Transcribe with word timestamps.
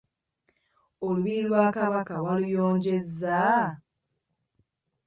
Olubiri 1.05 1.41
lwa 1.49 1.65
Kabaka 1.75 2.15
waluyonjezza? 2.25 3.41